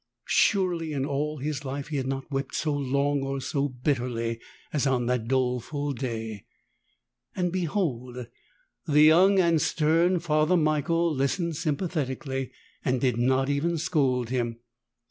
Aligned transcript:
Surely 0.25 0.93
in 0.93 1.05
all 1.05 1.37
his 1.37 1.63
life 1.63 1.89
he 1.89 1.97
had 1.97 2.07
not 2.07 2.31
wept 2.31 2.55
so 2.55 2.73
long 2.73 3.21
or 3.21 3.39
so 3.39 3.69
bitterly 3.69 4.39
as 4.73 4.87
on 4.87 5.05
that 5.05 5.27
doleful 5.27 5.91
day! 5.93 6.43
And, 7.35 7.51
behold, 7.51 8.25
the 8.87 9.03
young 9.03 9.37
and 9.39 9.61
stem 9.61 10.19
Father 10.19 10.57
Michael 10.57 11.13
listened 11.13 11.55
sympathetically, 11.55 12.51
and 12.83 12.99
did 12.99 13.17
not 13.17 13.47
even 13.47 13.77
scold 13.77 14.31
him. 14.31 14.57